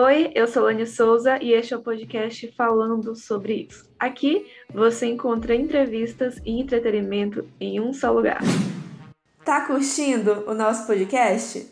Oi, 0.00 0.30
eu 0.32 0.46
sou 0.46 0.62
Lani 0.62 0.86
Souza 0.86 1.42
e 1.42 1.52
este 1.52 1.74
é 1.74 1.76
o 1.76 1.82
podcast 1.82 2.54
falando 2.56 3.16
sobre 3.16 3.66
isso. 3.68 3.84
Aqui 3.98 4.46
você 4.72 5.06
encontra 5.06 5.56
entrevistas 5.56 6.40
e 6.46 6.60
entretenimento 6.60 7.44
em 7.58 7.80
um 7.80 7.92
só 7.92 8.12
lugar. 8.12 8.38
Tá 9.44 9.62
curtindo 9.62 10.44
o 10.46 10.54
nosso 10.54 10.86
podcast? 10.86 11.68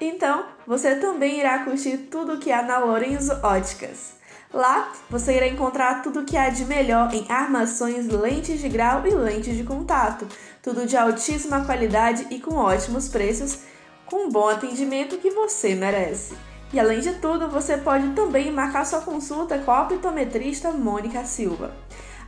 Então, 0.00 0.46
você 0.66 0.96
também 0.96 1.38
irá 1.38 1.62
curtir 1.62 1.96
tudo 2.10 2.38
que 2.38 2.50
há 2.50 2.60
na 2.60 2.80
Lorenzo 2.80 3.34
Óticas. 3.40 4.14
Lá 4.52 4.92
você 5.08 5.36
irá 5.36 5.46
encontrar 5.46 6.02
tudo 6.02 6.24
que 6.24 6.36
há 6.36 6.48
de 6.48 6.64
melhor 6.64 7.14
em 7.14 7.24
armações, 7.30 8.08
lentes 8.08 8.58
de 8.60 8.68
grau 8.68 9.06
e 9.06 9.10
lentes 9.10 9.56
de 9.56 9.62
contato. 9.62 10.26
Tudo 10.60 10.86
de 10.86 10.96
altíssima 10.96 11.64
qualidade 11.64 12.26
e 12.32 12.40
com 12.40 12.56
ótimos 12.56 13.08
preços, 13.08 13.60
com 14.06 14.28
bom 14.28 14.48
atendimento 14.48 15.18
que 15.18 15.30
você 15.30 15.76
merece. 15.76 16.49
E 16.72 16.78
além 16.78 17.00
de 17.00 17.14
tudo, 17.14 17.48
você 17.48 17.76
pode 17.76 18.10
também 18.10 18.52
marcar 18.52 18.86
sua 18.86 19.00
consulta 19.00 19.58
com 19.58 19.72
a 19.72 19.82
optometrista 19.82 20.70
Mônica 20.70 21.24
Silva. 21.24 21.72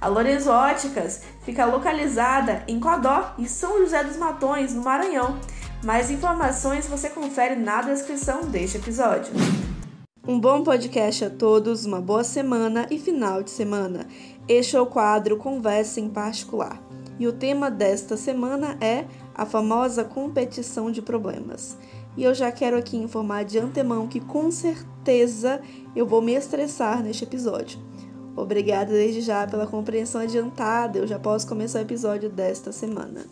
A 0.00 0.08
Lorenzo 0.08 0.50
Óticas 0.50 1.22
fica 1.44 1.64
localizada 1.64 2.64
em 2.66 2.80
Codó 2.80 3.34
e 3.38 3.48
São 3.48 3.78
José 3.78 4.02
dos 4.02 4.16
Matões, 4.16 4.74
no 4.74 4.82
Maranhão. 4.82 5.38
Mais 5.84 6.10
informações 6.10 6.88
você 6.88 7.08
confere 7.08 7.54
na 7.54 7.82
descrição 7.82 8.42
deste 8.42 8.78
episódio. 8.78 9.32
Um 10.26 10.40
bom 10.40 10.64
podcast 10.64 11.24
a 11.24 11.30
todos, 11.30 11.84
uma 11.84 12.00
boa 12.00 12.24
semana 12.24 12.86
e 12.90 12.98
final 12.98 13.44
de 13.44 13.50
semana. 13.50 14.06
Este 14.48 14.76
é 14.76 14.80
o 14.80 14.86
quadro 14.86 15.36
Conversa 15.36 16.00
em 16.00 16.08
Particular. 16.08 16.80
E 17.16 17.28
o 17.28 17.32
tema 17.32 17.70
desta 17.70 18.16
semana 18.16 18.76
é 18.80 19.04
a 19.34 19.46
famosa 19.46 20.02
competição 20.02 20.90
de 20.90 21.00
problemas. 21.00 21.78
E 22.16 22.24
eu 22.24 22.34
já 22.34 22.52
quero 22.52 22.76
aqui 22.76 22.96
informar 22.96 23.44
de 23.44 23.58
antemão 23.58 24.06
que 24.06 24.20
com 24.20 24.50
certeza 24.50 25.60
eu 25.96 26.06
vou 26.06 26.20
me 26.20 26.34
estressar 26.34 27.02
neste 27.02 27.24
episódio. 27.24 27.78
Obrigada 28.36 28.92
desde 28.92 29.20
já 29.20 29.46
pela 29.46 29.66
compreensão 29.66 30.20
adiantada, 30.20 30.98
eu 30.98 31.06
já 31.06 31.18
posso 31.18 31.46
começar 31.46 31.78
o 31.78 31.82
episódio 31.82 32.30
desta 32.30 32.72
semana. 32.72 33.24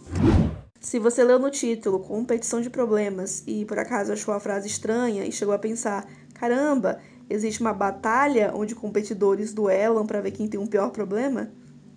Se 0.80 0.98
você 0.98 1.22
leu 1.22 1.38
no 1.38 1.50
título 1.50 2.00
Competição 2.00 2.60
de 2.60 2.70
Problemas 2.70 3.42
e 3.46 3.64
por 3.66 3.78
acaso 3.78 4.12
achou 4.12 4.32
a 4.32 4.40
frase 4.40 4.66
estranha 4.66 5.24
e 5.24 5.32
chegou 5.32 5.54
a 5.54 5.58
pensar: 5.58 6.06
caramba, 6.34 7.00
existe 7.28 7.60
uma 7.60 7.72
batalha 7.72 8.52
onde 8.54 8.74
competidores 8.74 9.52
duelam 9.52 10.06
para 10.06 10.22
ver 10.22 10.30
quem 10.30 10.48
tem 10.48 10.58
um 10.58 10.66
pior 10.66 10.90
problema? 10.90 11.50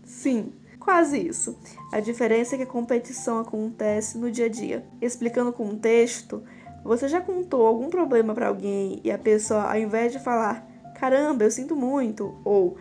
Sim, 0.04 0.52
Quase 0.84 1.18
isso. 1.18 1.58
A 1.94 2.02
diferença 2.02 2.56
é 2.56 2.58
que 2.58 2.64
a 2.66 2.68
competição 2.68 3.40
acontece 3.40 4.18
no 4.18 4.30
dia 4.30 4.48
a 4.48 4.50
dia. 4.50 4.86
Explicando 5.02 5.50
o 5.50 5.54
contexto, 5.54 6.44
você 6.84 7.08
já 7.08 7.22
contou 7.22 7.66
algum 7.66 7.90
problema 7.90 8.34
para 8.34 8.48
alguém 8.48 9.00
e 9.04 9.12
a 9.12 9.18
pessoa, 9.18 9.72
ao 9.72 9.78
invés 9.78 10.12
de 10.12 10.20
falar, 10.20 10.68
caramba, 11.00 11.44
eu 11.44 11.52
sinto 11.52 11.76
muito, 11.76 12.36
ou 12.44 12.78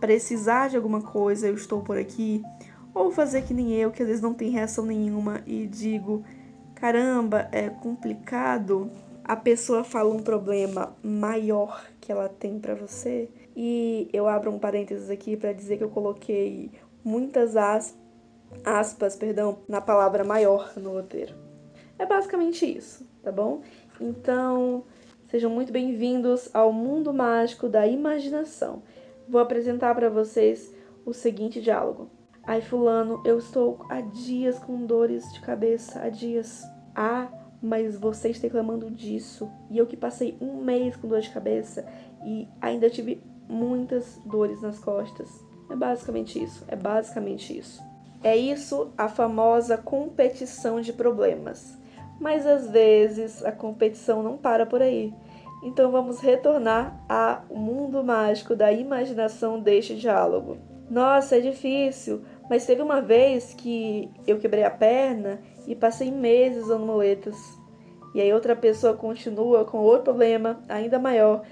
precisar 0.00 0.68
de 0.68 0.76
alguma 0.76 1.00
coisa, 1.00 1.46
eu 1.46 1.54
estou 1.54 1.82
por 1.82 1.96
aqui, 1.96 2.42
ou 2.94 3.10
fazer 3.10 3.42
que 3.42 3.54
nem 3.54 3.72
eu, 3.72 3.90
que 3.90 4.02
às 4.02 4.08
vezes 4.08 4.22
não 4.22 4.34
tem 4.34 4.50
reação 4.50 4.84
nenhuma 4.84 5.42
e 5.46 5.66
digo, 5.66 6.24
caramba, 6.74 7.48
é 7.50 7.68
complicado, 7.68 8.90
a 9.24 9.34
pessoa 9.34 9.82
fala 9.82 10.14
um 10.14 10.22
problema 10.22 10.94
maior 11.02 11.86
que 12.00 12.12
ela 12.12 12.28
tem 12.28 12.60
para 12.60 12.74
você. 12.74 13.30
E 13.56 14.08
eu 14.12 14.28
abro 14.28 14.52
um 14.52 14.58
parênteses 14.58 15.08
aqui 15.08 15.36
para 15.36 15.52
dizer 15.52 15.78
que 15.78 15.84
eu 15.84 15.88
coloquei 15.88 16.70
muitas 17.02 17.56
aspas, 17.56 17.98
aspas, 18.64 19.16
perdão, 19.16 19.58
na 19.68 19.80
palavra 19.80 20.22
maior 20.22 20.72
no 20.76 20.92
roteiro. 20.92 21.34
É 21.98 22.04
basicamente 22.04 22.64
isso, 22.64 23.06
tá 23.24 23.32
bom? 23.32 23.62
Então, 23.98 24.84
sejam 25.30 25.50
muito 25.50 25.72
bem-vindos 25.72 26.54
ao 26.54 26.70
mundo 26.70 27.12
mágico 27.12 27.70
da 27.70 27.86
imaginação. 27.86 28.82
Vou 29.26 29.40
apresentar 29.40 29.94
para 29.94 30.10
vocês 30.10 30.70
o 31.06 31.14
seguinte 31.14 31.58
diálogo. 31.58 32.10
Ai, 32.42 32.60
fulano, 32.60 33.22
eu 33.24 33.38
estou 33.38 33.86
há 33.88 34.02
dias 34.02 34.58
com 34.58 34.84
dores 34.84 35.32
de 35.32 35.40
cabeça, 35.40 36.02
há 36.02 36.10
dias. 36.10 36.62
Ah, 36.94 37.28
mas 37.62 37.96
você 37.96 38.28
está 38.28 38.46
reclamando 38.46 38.90
disso. 38.90 39.50
E 39.70 39.78
eu 39.78 39.86
que 39.86 39.96
passei 39.96 40.36
um 40.38 40.62
mês 40.62 40.94
com 40.94 41.08
dor 41.08 41.22
de 41.22 41.30
cabeça 41.30 41.86
e 42.22 42.46
ainda 42.60 42.90
tive 42.90 43.22
muitas 43.48 44.20
dores 44.26 44.60
nas 44.60 44.78
costas. 44.78 45.30
É 45.70 45.74
basicamente 45.74 46.42
isso. 46.42 46.62
É 46.68 46.76
basicamente 46.76 47.58
isso. 47.58 47.82
É 48.22 48.36
isso 48.36 48.92
a 48.98 49.08
famosa 49.08 49.78
competição 49.78 50.82
de 50.82 50.92
problemas. 50.92 51.82
Mas 52.20 52.46
às 52.46 52.70
vezes 52.70 53.44
a 53.44 53.52
competição 53.52 54.22
não 54.22 54.36
para 54.36 54.64
por 54.64 54.80
aí. 54.80 55.12
Então 55.62 55.90
vamos 55.90 56.20
retornar 56.20 57.00
ao 57.08 57.56
mundo 57.56 58.04
mágico 58.04 58.54
da 58.54 58.70
imaginação 58.70 59.58
deste 59.58 59.96
diálogo. 59.96 60.58
Nossa, 60.90 61.38
é 61.38 61.40
difícil, 61.40 62.22
mas 62.50 62.66
teve 62.66 62.82
uma 62.82 63.00
vez 63.00 63.54
que 63.54 64.10
eu 64.26 64.38
quebrei 64.38 64.64
a 64.64 64.70
perna 64.70 65.40
e 65.66 65.74
passei 65.74 66.10
meses 66.10 66.64
usando 66.64 66.84
muletas. 66.84 67.36
E 68.14 68.20
aí 68.20 68.32
outra 68.32 68.54
pessoa 68.54 68.94
continua 68.94 69.64
com 69.64 69.78
outro 69.78 70.04
problema 70.04 70.60
ainda 70.68 70.98
maior. 70.98 71.42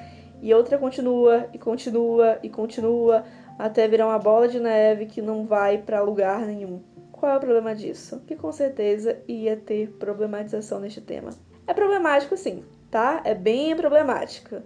E 0.43 0.53
outra 0.53 0.77
continua 0.77 1.49
e 1.53 1.59
continua 1.59 2.39
e 2.43 2.51
continua 2.51 3.25
até 3.59 3.89
virar 3.89 4.07
uma 4.07 4.19
bola 4.19 4.47
de 4.47 4.61
neve 4.61 5.07
que 5.07 5.23
não 5.23 5.47
vai 5.47 5.79
para 5.79 6.03
lugar 6.03 6.41
nenhum. 6.41 6.92
Qual 7.23 7.31
é 7.31 7.37
o 7.37 7.41
problema 7.41 7.73
disso? 7.73 8.21
Que 8.27 8.35
com 8.35 8.51
certeza 8.51 9.17
ia 9.29 9.57
ter 9.57 9.91
problematização 9.91 10.81
neste 10.81 11.01
tema. 11.01 11.31
É 11.69 11.73
problemático 11.73 12.37
sim, 12.37 12.65
tá? 12.91 13.23
É 13.25 13.33
bem 13.33 13.77
problemático. 13.77 14.61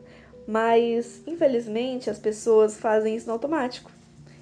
Mas, 0.49 1.22
infelizmente, 1.27 2.09
as 2.09 2.19
pessoas 2.19 2.78
fazem 2.78 3.15
isso 3.15 3.27
no 3.27 3.34
automático. 3.34 3.91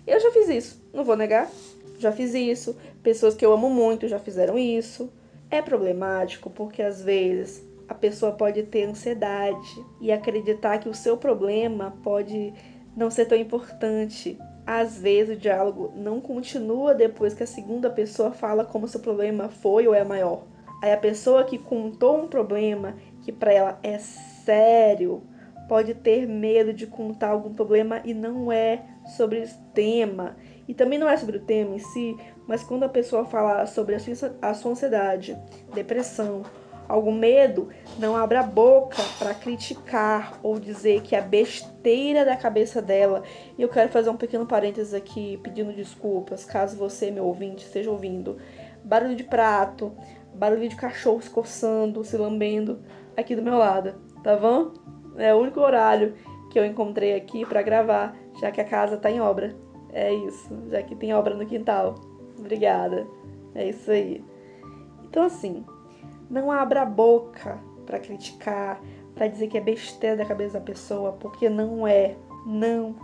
Eu 0.07 0.21
já 0.21 0.31
fiz 0.31 0.49
isso, 0.49 0.81
não 0.93 1.03
vou 1.03 1.17
negar. 1.17 1.51
Já 1.99 2.13
fiz 2.13 2.35
isso. 2.35 2.77
Pessoas 3.03 3.35
que 3.35 3.45
eu 3.45 3.53
amo 3.53 3.69
muito 3.69 4.07
já 4.07 4.21
fizeram 4.21 4.57
isso. 4.57 5.13
É 5.51 5.61
problemático 5.61 6.49
porque 6.49 6.83
às 6.83 7.03
vezes 7.03 7.67
a 7.89 7.95
pessoa 7.95 8.31
pode 8.31 8.63
ter 8.63 8.85
ansiedade 8.85 9.85
e 10.01 10.13
acreditar 10.13 10.79
que 10.79 10.89
o 10.89 10.95
seu 10.95 11.17
problema 11.17 11.99
pode 12.05 12.55
não 12.97 13.11
ser 13.11 13.25
tão 13.25 13.37
importante. 13.37 14.39
Às 14.67 14.99
vezes 14.99 15.37
o 15.37 15.41
diálogo 15.41 15.93
não 15.95 16.21
continua 16.21 16.95
depois 16.95 17.35
que 17.35 17.43
a 17.43 17.47
segunda 17.47 17.91
pessoa 17.91 18.31
fala 18.33 18.65
como 18.65 18.89
seu 18.89 19.01
problema 19.01 19.49
foi 19.49 19.87
ou 19.87 19.95
é 19.95 20.03
maior. 20.05 20.45
Aí 20.83 20.93
a 20.93 20.97
pessoa 20.97 21.45
que 21.45 21.59
contou 21.59 22.23
um 22.23 22.29
problema 22.29 22.95
que 23.23 23.33
para 23.33 23.53
ela 23.53 23.79
é 23.83 23.99
sério 23.99 25.23
pode 25.69 25.95
ter 25.95 26.27
medo 26.27 26.73
de 26.73 26.87
contar 26.87 27.31
algum 27.31 27.55
problema 27.55 28.01
e 28.05 28.13
não 28.13 28.53
é 28.53 28.83
sobre 29.17 29.41
esse 29.41 29.59
tema. 29.75 30.37
E 30.69 30.75
também 30.75 30.99
não 30.99 31.09
é 31.09 31.17
sobre 31.17 31.39
o 31.39 31.41
tema 31.41 31.75
em 31.75 31.79
si, 31.79 32.17
mas 32.47 32.63
quando 32.63 32.85
a 32.85 32.89
pessoa 32.89 33.25
fala 33.25 33.67
sobre 33.67 33.95
a 33.95 34.55
sua 34.55 34.73
ansiedade, 34.73 35.37
depressão 35.75 36.43
algum 36.89 37.13
medo, 37.13 37.69
não 37.99 38.17
abra 38.17 38.41
a 38.41 38.43
boca 38.43 39.03
para 39.19 39.35
criticar 39.35 40.39
ou 40.43 40.59
dizer 40.59 41.03
que 41.03 41.17
é 41.17 41.21
besteira 41.21 42.25
da 42.25 42.37
cabeça 42.37 42.81
dela. 42.83 43.23
E 43.59 43.63
eu 43.63 43.69
quero 43.69 43.91
fazer 43.91 44.11
um 44.11 44.17
pequeno 44.17 44.47
parênteses 44.47 44.95
aqui, 44.95 45.39
pedindo 45.43 45.73
desculpas, 45.73 46.45
caso 46.45 46.77
você, 46.77 47.11
meu 47.11 47.25
ouvinte, 47.25 47.65
esteja 47.65 47.91
ouvindo. 47.91 48.39
Barulho 48.85 49.17
de 49.17 49.25
prato, 49.25 49.93
barulho 50.35 50.69
de 50.69 50.77
cachorro 50.77 51.23
se 51.23 51.31
coçando, 51.31 52.05
se 52.05 52.17
lambendo 52.17 52.81
aqui 53.17 53.35
do 53.35 53.43
meu 53.43 53.57
lado, 53.57 53.95
tá 54.23 54.37
bom? 54.37 54.73
É 55.17 55.35
o 55.35 55.39
único 55.39 55.61
horário 55.61 56.15
que 56.51 56.59
eu 56.59 56.65
encontrei 56.65 57.15
aqui 57.15 57.47
para 57.47 57.63
gravar, 57.63 58.17
já 58.41 58.51
que 58.51 58.61
a 58.61 58.65
casa 58.65 58.97
tá 58.97 59.11
em 59.11 59.21
obra. 59.21 59.57
É 59.93 60.13
isso, 60.13 60.51
já 60.71 60.83
que 60.83 60.97
tem 60.97 61.15
obra 61.15 61.35
no 61.35 61.47
quintal. 61.47 61.95
Obrigada. 62.39 63.07
É 63.55 63.69
isso 63.69 63.91
aí. 63.91 64.25
Então, 65.05 65.23
assim, 65.23 65.65
não 66.29 66.51
abra 66.51 66.83
a 66.83 66.87
boca 66.87 67.59
para 67.87 67.99
criticar, 67.99 68.81
para 69.15 69.29
dizer 69.29 69.49
que 69.49 69.59
é 69.59 69.61
besteira 69.61 70.17
da 70.17 70.25
cabeça 70.25 70.59
da 70.59 70.65
pessoa, 70.65 71.13
porque 71.13 71.49
não 71.49 71.87
é. 71.87 72.17
Não 72.47 72.97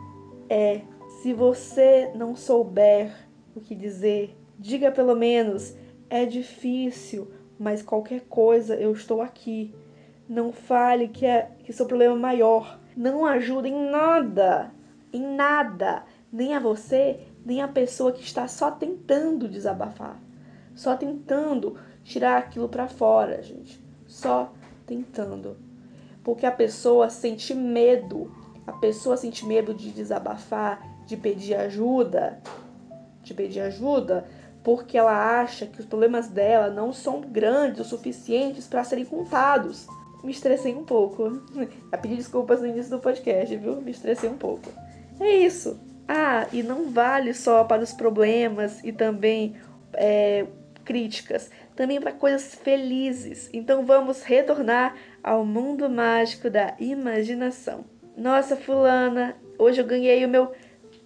é. 0.49 0.83
Se 1.23 1.33
você 1.33 2.11
não 2.15 2.35
souber 2.35 3.13
o 3.55 3.61
que 3.61 3.75
dizer, 3.75 4.37
diga 4.59 4.91
pelo 4.91 5.15
menos: 5.15 5.75
é 6.09 6.25
difícil, 6.27 7.31
mas 7.59 7.83
qualquer 7.83 8.23
coisa 8.23 8.75
eu 8.75 8.93
estou 8.93 9.23
aqui. 9.23 9.75
Não 10.29 10.53
fale 10.53 11.09
que 11.09 11.27
é 11.27 11.51
que 11.65 11.73
seu 11.73 11.87
problema 11.87 12.15
é 12.15 12.19
maior. 12.19 12.81
Não 12.97 13.25
ajuda 13.25 13.69
em 13.69 13.91
nada, 13.91 14.73
em 15.13 15.23
nada, 15.35 16.05
nem 16.33 16.55
a 16.55 16.61
você, 16.61 17.21
nem 17.45 17.61
a 17.63 17.69
pessoa 17.69 18.13
que 18.13 18.23
está 18.23 18.47
só 18.47 18.71
tentando 18.71 19.49
desabafar, 19.49 20.21
só 20.75 20.97
tentando 20.97 21.77
tirar 22.05 22.39
aquilo 22.39 22.69
para 22.69 22.89
fora, 22.89 23.43
gente. 23.43 23.83
Só 24.07 24.53
tentando. 24.87 25.57
Porque 26.23 26.45
a 26.45 26.53
pessoa 26.53 27.09
sente 27.09 27.55
medo. 27.55 28.31
A 28.67 28.73
pessoa 28.73 29.17
sente 29.17 29.47
medo 29.47 29.73
de 29.75 29.91
desabafar, 29.91 30.81
de 31.07 31.17
pedir 31.17 31.55
ajuda, 31.55 32.41
de 33.23 33.35
pedir 33.35 33.61
ajuda, 33.61 34.27
porque 34.63 34.99
ela 34.99 35.41
acha 35.41 35.67
que 35.67 35.81
os 35.81 35.87
problemas 35.87 36.29
dela 36.29 36.71
não 36.71 36.93
são 36.93 37.21
grandes 37.21 37.81
o 37.81 37.85
suficientes 37.85 38.67
para 38.67 38.85
serem 38.85 39.05
contados. 39.05 39.87
me 40.23 40.31
estressei 40.31 40.75
um 40.75 40.85
pouco. 40.85 41.43
A 41.91 41.97
pedir 41.97 42.17
desculpas 42.17 42.61
no 42.61 42.67
início 42.67 42.91
do 42.91 42.99
podcast, 42.99 43.57
viu? 43.57 43.81
Me 43.81 43.91
estressei 43.91 44.29
um 44.29 44.37
pouco. 44.37 44.71
É 45.19 45.37
isso. 45.37 45.81
Ah, 46.07 46.47
e 46.53 46.63
não 46.63 46.91
vale 46.91 47.33
só 47.33 47.65
para 47.65 47.83
os 47.83 47.93
problemas 47.93 48.83
e 48.83 48.93
também 48.93 49.55
é, 49.93 50.47
críticas, 50.85 51.51
também 51.77 52.01
para 52.01 52.13
coisas 52.13 52.55
felizes. 52.55 53.49
Então 53.53 53.85
vamos 53.85 54.23
retornar 54.23 54.95
ao 55.23 55.45
mundo 55.45 55.89
mágico 55.89 56.51
da 56.51 56.75
imaginação. 56.79 57.85
Nossa, 58.17 58.57
Fulana, 58.57 59.37
hoje 59.59 59.81
eu 59.81 59.87
ganhei 59.87 60.25
o 60.25 60.29
meu 60.29 60.53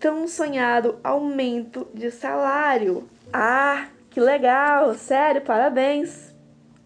tão 0.00 0.26
sonhado 0.26 0.98
aumento 1.02 1.86
de 1.94 2.10
salário. 2.10 3.08
Ah, 3.32 3.88
que 4.10 4.20
legal! 4.20 4.94
Sério, 4.94 5.42
parabéns! 5.42 6.34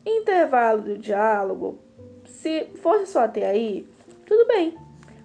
Intervalo 0.05 0.83
do 0.83 0.99
diálogo. 0.99 1.79
Se 2.25 2.67
fosse 2.83 3.07
só 3.13 3.25
até 3.25 3.47
aí, 3.47 3.87
tudo 4.27 4.47
bem. 4.47 4.77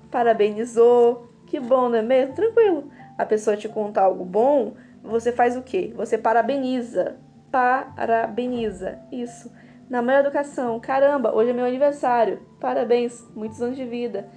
Parabenizou, 0.10 1.30
que 1.48 1.60
bom, 1.60 1.90
não 1.90 1.98
é 1.98 2.02
mesmo? 2.02 2.34
Tranquilo. 2.34 2.92
A 3.18 3.26
pessoa 3.26 3.56
te 3.56 3.70
conta 3.70 4.02
algo 4.02 4.26
bom, 4.26 4.74
você 5.04 5.32
faz 5.32 5.56
o 5.58 5.62
quê? 5.62 5.94
Você 5.96 6.18
parabeniza. 6.18 7.18
Parabeniza. 7.54 8.98
Isso. 9.12 9.52
Na 9.88 10.02
maior 10.02 10.22
educação, 10.22 10.80
caramba, 10.80 11.36
hoje 11.36 11.52
é 11.52 11.54
meu 11.54 11.66
aniversário. 11.66 12.42
Parabéns, 12.60 13.24
muitos 13.36 13.62
anos 13.62 13.78
de 13.78 13.86
vida. 13.86 14.28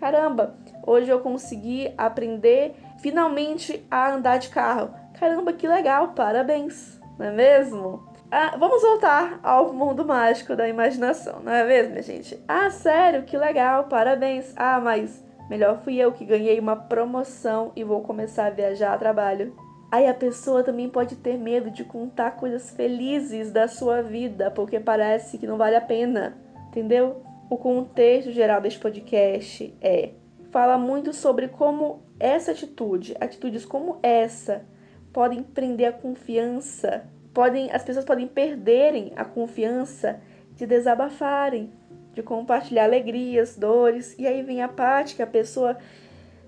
Caramba, 0.00 0.56
hoje 0.86 1.10
eu 1.10 1.20
consegui 1.20 1.92
aprender 1.98 2.74
finalmente 3.02 3.86
a 3.90 4.14
andar 4.14 4.38
de 4.38 4.48
carro. 4.48 4.88
Caramba, 5.20 5.52
que 5.52 5.68
legal, 5.68 6.14
parabéns, 6.14 6.98
não 7.18 7.26
é 7.26 7.30
mesmo? 7.30 8.08
Ah, 8.30 8.56
vamos 8.58 8.80
voltar 8.80 9.38
ao 9.42 9.74
mundo 9.74 10.02
mágico 10.02 10.56
da 10.56 10.66
imaginação, 10.66 11.40
não 11.40 11.52
é 11.52 11.64
mesmo, 11.64 12.00
gente? 12.00 12.42
Ah, 12.48 12.70
sério, 12.70 13.24
que 13.24 13.36
legal, 13.36 13.84
parabéns. 13.84 14.54
Ah, 14.56 14.80
mas 14.80 15.22
melhor 15.50 15.82
fui 15.84 15.98
eu 15.98 16.10
que 16.10 16.24
ganhei 16.24 16.58
uma 16.58 16.74
promoção 16.74 17.70
e 17.76 17.84
vou 17.84 18.00
começar 18.00 18.46
a 18.46 18.50
viajar 18.50 18.94
a 18.94 18.98
trabalho. 18.98 19.54
Aí 19.92 20.08
a 20.08 20.14
pessoa 20.14 20.64
também 20.64 20.88
pode 20.88 21.16
ter 21.16 21.36
medo 21.36 21.70
de 21.70 21.84
contar 21.84 22.32
coisas 22.32 22.70
felizes 22.70 23.52
da 23.52 23.68
sua 23.68 24.02
vida, 24.02 24.50
porque 24.50 24.80
parece 24.80 25.38
que 25.38 25.46
não 25.46 25.58
vale 25.58 25.76
a 25.76 25.80
pena, 25.80 26.36
entendeu? 26.68 27.22
O 27.50 27.58
contexto 27.58 28.32
geral 28.32 28.60
deste 28.60 28.80
podcast 28.80 29.72
é 29.80 30.14
fala 30.50 30.76
muito 30.78 31.12
sobre 31.12 31.48
como 31.48 32.02
essa 32.18 32.52
atitude, 32.52 33.14
atitudes 33.20 33.64
como 33.64 33.98
essa, 34.02 34.64
podem 35.12 35.42
prender 35.42 35.88
a 35.88 35.92
confiança 35.92 37.06
podem, 37.32 37.70
as 37.72 37.82
pessoas 37.82 38.04
podem 38.04 38.26
perderem 38.26 39.12
a 39.16 39.24
confiança 39.24 40.20
de 40.54 40.66
desabafarem, 40.66 41.72
de 42.12 42.22
compartilhar 42.22 42.84
alegrias, 42.84 43.56
dores, 43.56 44.14
e 44.18 44.26
aí 44.26 44.42
vem 44.42 44.62
a 44.62 44.68
parte 44.68 45.16
que 45.16 45.22
a 45.22 45.26
pessoa 45.26 45.78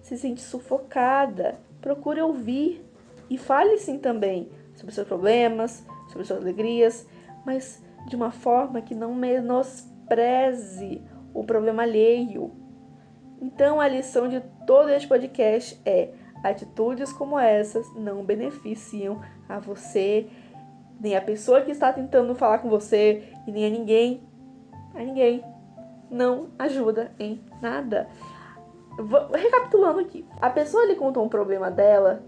se 0.03 0.19
sente 0.19 0.43
sufocada. 0.43 1.59
Procure 1.81 2.21
ouvir 2.21 2.85
e 3.35 3.39
fale 3.39 3.77
sim 3.79 3.99
também 3.99 4.49
sobre 4.77 4.95
seus 4.95 5.09
problemas, 5.09 5.85
sobre 6.09 6.25
suas 6.25 6.41
alegrias, 6.41 7.05
mas 7.45 7.83
de 8.07 8.15
uma 8.15 8.31
forma 8.31 8.81
que 8.81 8.95
não 8.95 9.13
menospreze 9.13 11.03
o 11.35 11.43
problema 11.43 11.83
alheio. 11.83 12.53
Então 13.43 13.81
a 13.81 13.89
lição 13.89 14.29
de 14.29 14.41
todo 14.65 14.89
este 14.91 15.09
podcast 15.09 15.81
é: 15.85 16.11
atitudes 16.45 17.13
como 17.13 17.37
essas 17.37 17.93
não 17.97 18.25
beneficiam 18.25 19.21
a 19.49 19.59
você 19.59 20.29
nem 21.01 21.17
a 21.17 21.21
pessoa 21.21 21.61
que 21.61 21.73
está 21.73 21.93
tentando 21.93 22.37
falar 22.37 22.59
com 22.59 22.71
você 22.71 23.25
e 23.49 23.51
nem 23.51 23.67
a 23.67 23.71
ninguém, 23.71 24.23
a 24.95 25.01
ninguém, 25.01 25.45
não 26.09 26.51
ajuda 26.57 27.13
em 27.19 27.41
nada. 27.61 28.09
Recapitulando 29.35 29.99
aqui, 29.99 30.25
a 30.41 30.49
pessoa 30.49 30.87
lhe 30.87 30.95
contou 30.95 31.25
um 31.25 31.29
problema 31.29 31.69
dela, 31.69 32.23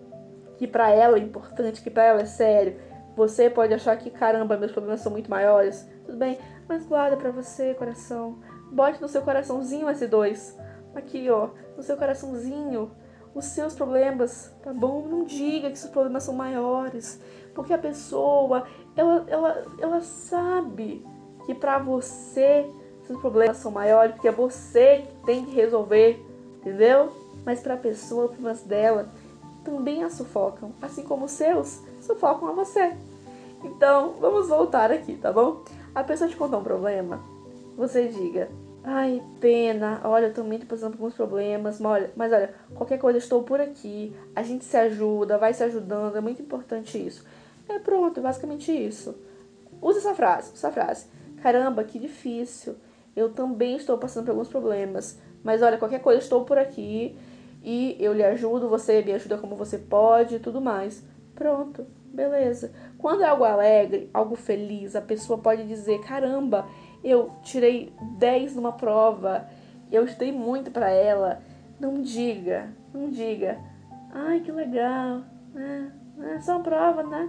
que 0.56 0.66
para 0.66 0.90
ela 0.90 1.16
é 1.16 1.20
importante, 1.20 1.82
que 1.82 1.90
para 1.90 2.04
ela 2.04 2.20
é 2.22 2.26
sério. 2.26 2.76
Você 3.16 3.48
pode 3.48 3.72
achar 3.72 3.96
que 3.96 4.10
caramba, 4.10 4.56
meus 4.56 4.72
problemas 4.72 5.00
são 5.00 5.12
muito 5.12 5.30
maiores. 5.30 5.88
Tudo 6.04 6.18
bem, 6.18 6.38
mas 6.68 6.86
guarda 6.86 7.16
para 7.16 7.30
você, 7.30 7.74
coração. 7.74 8.38
Bote 8.70 9.00
no 9.00 9.08
seu 9.08 9.22
coraçãozinho 9.22 9.88
esse 9.88 10.06
dois. 10.06 10.58
Aqui, 10.94 11.30
ó, 11.30 11.50
no 11.76 11.82
seu 11.82 11.96
coraçãozinho 11.96 12.90
os 13.34 13.44
seus 13.44 13.74
problemas, 13.74 14.50
tá 14.62 14.72
bom? 14.72 15.06
Não 15.06 15.24
diga 15.24 15.70
que 15.70 15.78
seus 15.78 15.92
problemas 15.92 16.22
são 16.22 16.34
maiores, 16.34 17.20
porque 17.54 17.74
a 17.74 17.78
pessoa, 17.78 18.66
ela, 18.96 19.26
ela, 19.28 19.62
ela 19.78 20.00
sabe 20.00 21.04
que 21.44 21.54
para 21.54 21.78
você 21.78 22.66
seus 23.02 23.20
problemas 23.20 23.58
são 23.58 23.70
maiores, 23.70 24.12
porque 24.14 24.28
é 24.28 24.32
você 24.32 25.04
que 25.06 25.26
tem 25.26 25.44
que 25.44 25.54
resolver, 25.54 26.18
entendeu? 26.56 27.12
Mas 27.44 27.60
para 27.60 27.74
a 27.74 27.78
pessoa, 27.78 28.24
os 28.24 28.30
problemas 28.30 28.62
dela 28.62 29.12
também 29.66 30.04
a 30.04 30.08
sufocam, 30.08 30.72
assim 30.80 31.02
como 31.02 31.24
os 31.24 31.32
seus 31.32 31.82
sufocam 32.00 32.48
a 32.48 32.52
você. 32.52 32.96
Então, 33.64 34.14
vamos 34.20 34.48
voltar 34.48 34.92
aqui, 34.92 35.16
tá 35.16 35.32
bom? 35.32 35.64
A 35.92 36.04
pessoa 36.04 36.30
te 36.30 36.36
contar 36.36 36.58
um 36.58 36.62
problema, 36.62 37.20
você 37.76 38.06
diga: 38.06 38.48
Ai, 38.84 39.20
pena. 39.40 40.00
Olha, 40.04 40.26
eu 40.26 40.32
também 40.32 40.60
tô 40.60 40.66
passando 40.66 40.92
por 40.92 40.98
alguns 40.98 41.14
problemas. 41.14 41.80
Mas 41.80 41.90
olha, 41.90 42.10
mas 42.14 42.32
olha, 42.32 42.54
qualquer 42.76 42.98
coisa, 42.98 43.18
estou 43.18 43.42
por 43.42 43.60
aqui. 43.60 44.14
A 44.34 44.44
gente 44.44 44.64
se 44.64 44.76
ajuda, 44.76 45.36
vai 45.36 45.52
se 45.52 45.64
ajudando. 45.64 46.16
É 46.16 46.20
muito 46.20 46.40
importante 46.40 47.04
isso. 47.04 47.26
É 47.68 47.80
pronto, 47.80 48.20
basicamente 48.20 48.70
isso. 48.70 49.16
Usa 49.82 49.98
essa 49.98 50.14
frase, 50.14 50.52
essa 50.54 50.70
frase. 50.70 51.06
Caramba, 51.42 51.82
que 51.82 51.98
difícil. 51.98 52.76
Eu 53.16 53.30
também 53.30 53.76
estou 53.76 53.98
passando 53.98 54.26
por 54.26 54.30
alguns 54.30 54.48
problemas. 54.48 55.18
Mas 55.42 55.62
olha, 55.62 55.78
qualquer 55.78 56.00
coisa, 56.00 56.20
estou 56.20 56.44
por 56.44 56.56
aqui. 56.56 57.16
E 57.66 57.96
eu 57.98 58.12
lhe 58.12 58.22
ajudo, 58.22 58.68
você 58.68 59.02
me 59.02 59.12
ajuda 59.12 59.38
como 59.38 59.56
você 59.56 59.76
pode 59.76 60.36
e 60.36 60.38
tudo 60.38 60.60
mais. 60.60 61.04
Pronto, 61.34 61.84
beleza. 62.14 62.72
Quando 62.96 63.24
é 63.24 63.26
algo 63.26 63.42
alegre, 63.42 64.08
algo 64.14 64.36
feliz, 64.36 64.94
a 64.94 65.00
pessoa 65.00 65.36
pode 65.36 65.66
dizer: 65.66 66.00
caramba, 66.02 66.64
eu 67.02 67.32
tirei 67.42 67.92
10 68.18 68.54
numa 68.54 68.70
prova, 68.70 69.48
eu 69.90 70.04
estudei 70.04 70.30
muito 70.30 70.70
para 70.70 70.88
ela. 70.90 71.42
Não 71.80 72.00
diga, 72.00 72.72
não 72.94 73.10
diga. 73.10 73.58
Ai, 74.12 74.38
que 74.38 74.52
legal. 74.52 75.22
É, 75.56 76.36
é 76.36 76.40
só 76.40 76.52
uma 76.52 76.62
prova, 76.62 77.02
né? 77.02 77.28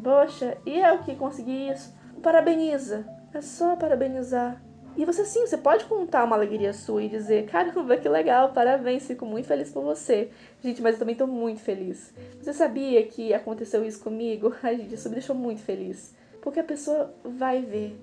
Poxa, 0.00 0.56
e 0.64 0.78
eu 0.78 0.98
que 0.98 1.16
consegui 1.16 1.68
isso? 1.68 1.92
Parabeniza. 2.22 3.04
É 3.34 3.40
só 3.40 3.74
parabenizar. 3.74 4.62
E 5.00 5.04
você 5.06 5.24
sim, 5.24 5.46
você 5.46 5.56
pode 5.56 5.86
contar 5.86 6.24
uma 6.24 6.36
alegria 6.36 6.74
sua 6.74 7.02
e 7.02 7.08
dizer, 7.08 7.46
caramba, 7.46 7.96
que 7.96 8.08
legal, 8.08 8.52
parabéns, 8.52 9.06
fico 9.06 9.24
muito 9.24 9.48
feliz 9.48 9.70
por 9.70 9.82
você. 9.82 10.30
Gente, 10.62 10.82
mas 10.82 10.94
eu 10.94 10.98
também 10.98 11.14
tô 11.14 11.26
muito 11.26 11.60
feliz. 11.60 12.12
Você 12.38 12.52
sabia 12.52 13.02
que 13.06 13.32
aconteceu 13.32 13.82
isso 13.82 14.00
comigo? 14.04 14.54
Ai, 14.62 14.76
gente, 14.76 14.94
isso 14.94 15.08
me 15.08 15.14
deixou 15.14 15.34
muito 15.34 15.62
feliz. 15.62 16.14
Porque 16.42 16.60
a 16.60 16.64
pessoa 16.64 17.14
vai 17.24 17.62
ver 17.62 17.98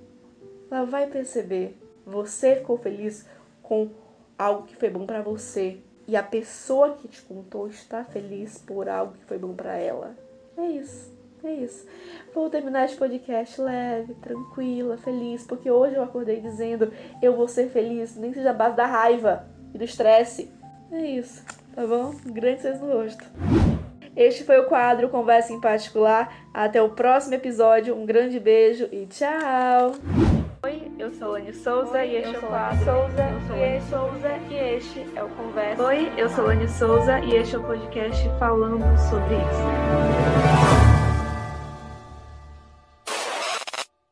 ela 0.69 0.85
vai 0.85 1.07
perceber. 1.07 1.77
Você 2.05 2.55
ficou 2.57 2.77
feliz 2.77 3.25
com 3.61 3.89
algo 4.37 4.65
que 4.65 4.75
foi 4.75 4.89
bom 4.89 5.05
para 5.05 5.21
você. 5.21 5.77
E 6.07 6.15
a 6.15 6.23
pessoa 6.23 6.95
que 6.95 7.07
te 7.07 7.21
contou 7.21 7.67
está 7.67 8.03
feliz 8.03 8.57
por 8.57 8.87
algo 8.87 9.13
que 9.13 9.25
foi 9.25 9.37
bom 9.37 9.53
para 9.53 9.75
ela. 9.75 10.15
É 10.57 10.65
isso. 10.65 11.16
É 11.43 11.51
isso. 11.51 11.87
Vou 12.33 12.49
terminar 12.49 12.85
este 12.85 12.97
podcast 12.97 13.61
leve, 13.61 14.13
tranquila, 14.15 14.97
feliz, 14.97 15.45
porque 15.45 15.69
hoje 15.69 15.95
eu 15.95 16.03
acordei 16.03 16.41
dizendo 16.41 16.91
eu 17.21 17.35
vou 17.35 17.47
ser 17.47 17.69
feliz, 17.69 18.15
nem 18.15 18.33
seja 18.33 18.51
a 18.51 18.53
base 18.53 18.75
da 18.75 18.85
raiva 18.85 19.45
e 19.73 19.77
do 19.77 19.83
estresse. 19.83 20.51
É 20.91 21.05
isso, 21.05 21.45
tá 21.75 21.85
bom? 21.85 22.13
Um 22.25 22.33
grande 22.33 22.61
sorriso 22.61 22.85
no 22.85 22.93
rosto. 22.93 23.23
Este 24.15 24.43
foi 24.43 24.57
o 24.57 24.65
quadro 24.65 25.09
Conversa 25.09 25.53
em 25.53 25.61
Particular. 25.61 26.33
Até 26.51 26.81
o 26.81 26.89
próximo 26.89 27.35
episódio. 27.35 27.95
Um 27.95 28.03
grande 28.03 28.39
beijo 28.39 28.89
e 28.91 29.05
tchau! 29.05 29.91
Oi, 30.63 30.91
eu 30.97 31.11
sou 31.13 31.33
Lani 31.33 31.53
Souza 31.53 31.99
Oi, 31.99 32.07
e 32.07 32.15
este 32.15 32.35
é 32.35 32.39
o 32.39 32.41
quadro. 32.41 32.83
Souza, 32.83 33.23
eu 33.23 33.41
sou 33.47 33.57
Lani 33.57 33.81
Souza 33.81 34.29
e 34.49 34.75
este 34.75 35.05
é 35.15 35.23
o 35.23 35.29
Conversa. 35.29 35.83
Oi, 35.83 36.11
eu 36.17 36.29
sou 36.29 36.45
Lani 36.47 36.67
Souza 36.67 37.19
e 37.19 37.35
este 37.35 37.55
é 37.55 37.59
o 37.59 37.63
podcast 37.63 38.29
falando 38.39 38.83
sobre 38.97 39.35
isso. 39.35 40.66